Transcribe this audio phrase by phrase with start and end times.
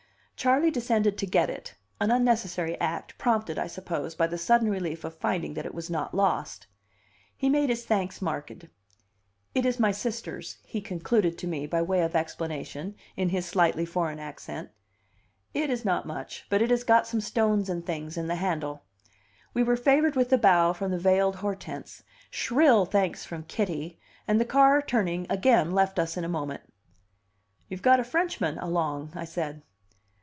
[0.41, 5.03] Charley descended to get it an unnecessary act, prompted, I suppose, by the sudden relief
[5.03, 6.65] of finding that it was not lost.
[7.37, 8.65] He made his thanks marked.
[9.53, 13.85] "It is my sister's," he concluded, to me, by way of explanation, in his slightly
[13.85, 14.71] foreign accent.
[15.53, 18.81] "It is not much, but it has got some stones and things in the handle."
[19.53, 24.41] We were favored with a bow from the veiled Hortense, shrill thanks from Kitty, and
[24.41, 26.63] the car, turning, again left us in a moment.
[27.69, 29.61] "You've got a Frenchman along," I said.